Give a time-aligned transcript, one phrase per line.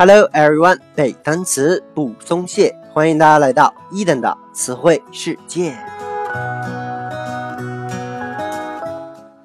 [0.00, 5.76] Hello everyone，背单词不松懈，欢迎大家来到一等的词汇世界。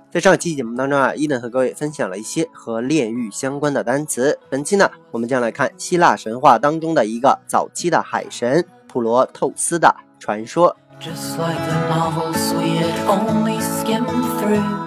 [0.09, 4.39] 在上期节目当中啊，伊登和各位分享了一些和炼狱相关的单词。
[4.49, 10.73] 本期呢，我们将来看希腊神话当中的一个早期的海神普罗透斯的传说。
[11.01, 14.07] Just like the novels we had only skimmed
[14.39, 14.84] through.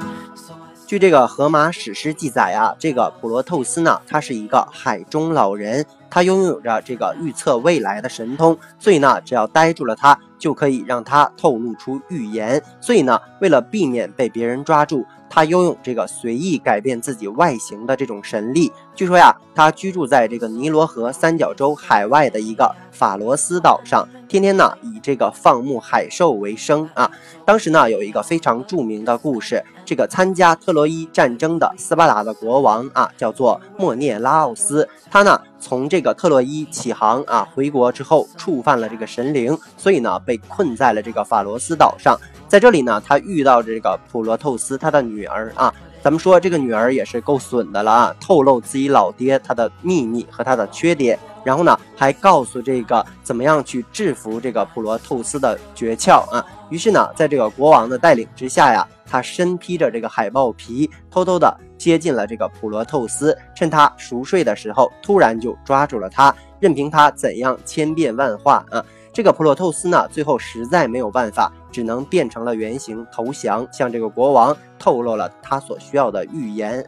[0.88, 12.62] 据这个荷马史诗记载啊，这个普罗透斯呢，他是一个海中老人，他拥有着这个预测未来的神通，所以呢，只要呆住了他，就可以让他透露出预言。
[12.80, 15.04] 所以呢，为了避免被别人抓住。
[15.30, 18.72] 他拥有这个随意改变自己外形的这种神力。
[18.94, 27.10] 据说呀，他居住在这个尼罗河三角洲海外的一个法罗斯岛上，天天呢以这个放牧海兽为生啊。
[27.46, 34.86] 当时呢有一个非常著名的故事，这个参加特洛伊战争的斯巴达的国王啊，叫做莫涅拉奥斯。
[35.10, 42.18] 他呢从这个特洛伊起航啊，回国之后触犯了这个神灵，所以呢被困在了这个法罗斯岛上。
[42.46, 56.44] 在这里呢，他遇到这个普罗透斯他的女儿啊，咱们说这个女儿也是够损的了啊，透露自己老爹他的秘密和他的缺点，然后呢还告诉这个怎么样去制服这个普罗透斯的诀窍啊。
[56.70, 68.84] 于是呢，在这个国王的带领之下呀，他身披着这个海豹皮，偷偷的接近了这个普罗透斯，趁他熟睡的时候，突然就抓住了他，任凭他怎样千变万化啊。
[69.14, 76.84] 这个普罗透斯呢，最后实在没有办法，只能变成了原形投降，向这个国王透露了他所需要的预言。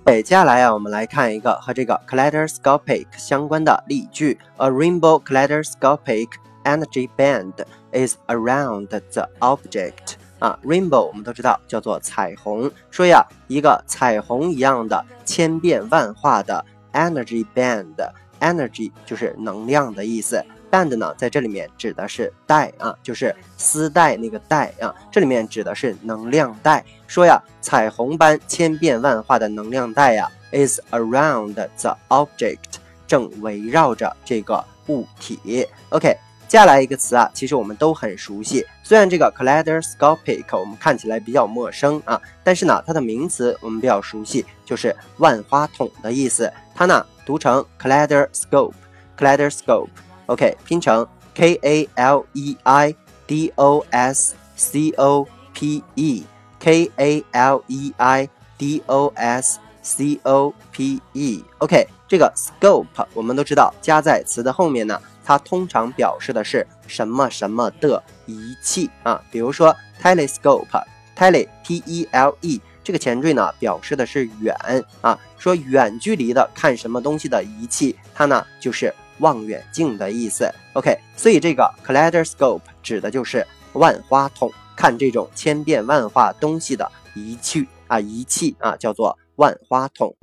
[0.06, 6.28] 对，接下来啊，我们来看一个和这个 kaleidoscopic 相关的例句：A rainbow kaleidoscopic
[6.62, 7.54] energy band
[7.90, 10.14] is around the object。
[10.38, 12.70] 啊，rainbow 我们都知道叫做彩虹。
[12.88, 16.64] 说呀，一个彩虹一样的千变万化的
[16.96, 20.42] energy band，energy 就是能量的意思。
[20.70, 24.92] band 呢，在这里面指的是带啊，就是丝带那个带啊。
[25.12, 26.84] 这里面指的是能量带。
[27.06, 35.66] 说呀，彩虹般千变万化的能量带呀，is around the object，正围绕着这个物体。
[35.90, 36.16] OK。
[36.48, 38.64] 接下来一个词啊，其实我们都很熟悉。
[38.84, 46.50] 虽然这个 kaleidoscopic 我们看起来比较陌生啊，但是呢，它的名词我们比较熟悉，就是万花筒的意思。
[46.72, 49.88] 它呢读成 kaleidoscope，kaleidoscope。
[50.26, 51.04] OK，拼成
[51.34, 52.94] K A L E I
[53.26, 60.20] D O S C O P E，K A L E I D O S C
[60.22, 61.44] O P E。
[61.58, 65.00] OK，这个 scope 我们都知道，加在词的后面呢。
[65.26, 69.20] 它通常表示的是什么什么的仪器啊？
[69.28, 74.54] 比如说 telescope，tele t e l e 这个前缀呢，表示的是远
[75.00, 80.48] 啊，说远距离的看什么东西的仪器，它呢就是望远镜的意思。
[80.74, 90.14] OK，所以这个 kaleidoscope 指的就是万花筒，看这种千变万化东西的仪器啊，仪器啊叫做万花筒。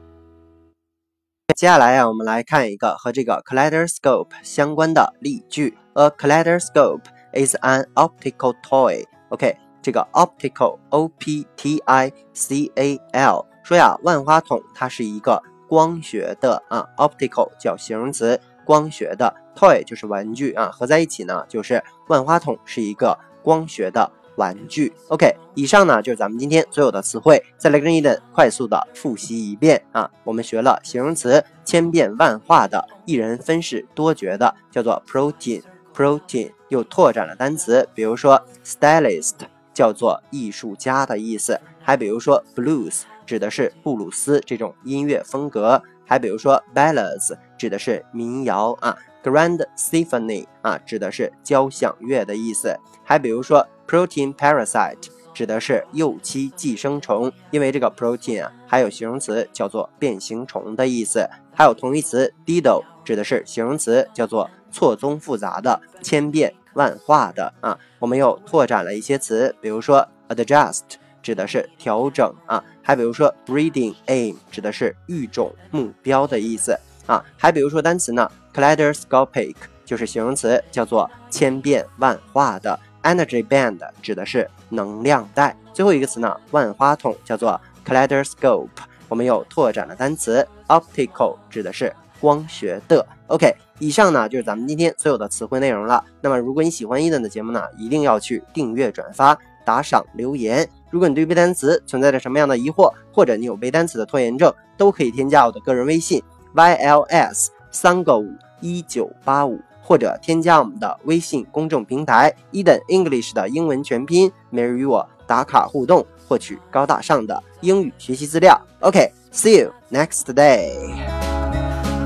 [1.50, 5.78] 接下来啊，我们来看一个和这个 kaleidoscope 相关的例句。
[5.94, 7.04] A kaleidoscope
[7.34, 9.06] is an optical toy.
[9.30, 24.10] OK，这个 optical O P T I C A L 说呀，万花筒它是一个光学的啊，optical 叫形容词，光学的 toy 就是玩具啊，合在一起呢就是万花筒是一个光学的。
[24.36, 29.84] 玩具，OK，以上呢就是咱们今天所有的词汇，再来跟伊登快速的复习一遍。
[29.92, 30.10] 啊。
[30.24, 39.36] 我们学了形容词千变万化的，一人分饰多角的，叫做 protein，protein 又拓展了单词，比如说 stylist
[39.74, 48.76] 叫做艺术家的意思，还比如说 blues 指的是布鲁斯这种音乐风格，还比如说 ballads 指的是民谣。
[48.82, 53.68] 啊，grand symphony 啊指的是交响乐的意思，还比如说。
[53.94, 67.78] Protein parasite 指的是幼期寄生虫，因为这个 protein 啊，还有形容词叫做变形虫的意思，还有同义词 dido 指的是形容词叫做错综复杂的、千变万化的啊。
[68.00, 70.82] 我们又拓展了一些词，比如说 adjust
[71.22, 79.54] 指的是调整啊，还比如说 breeding aim 指的是育种目标的意思啊，还比如说单词呢 kaleidoscopic
[79.86, 82.80] 就是形容词叫做千变万化的。
[83.04, 88.68] Energy band 指的是能量带，最后一个词呢，万花筒叫做 kaleidoscope。
[89.10, 93.06] 我们又拓展了单词 optical，指的是光学的。
[93.28, 96.04] OK，以上呢就是咱们今天所有的词汇内容了。
[96.22, 100.68] 那么如果你喜欢伊顿的节目呢，一定要去订阅、转发、打赏、留言。
[100.90, 106.24] 如果你对背单词存在着什么样的疑惑，或者你有背单词的拖延症，都可以添加我的个人微信
[106.56, 108.32] yls 三个五
[108.62, 109.60] 一九八五。
[109.84, 118.60] 或者添加我们的微信公众平台 Eden English 的英文全拼，每日与我打卡互动，获取高大上的英语学习资料。
[118.80, 120.72] OK，see you next day.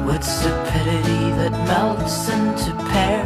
[0.06, 3.17] What's the pity that melts into pear?